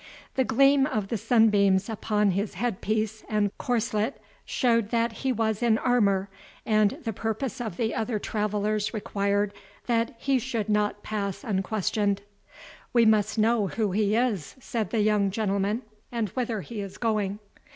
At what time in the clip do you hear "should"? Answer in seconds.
10.39-10.69